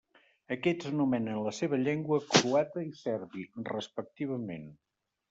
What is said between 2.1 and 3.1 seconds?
croata i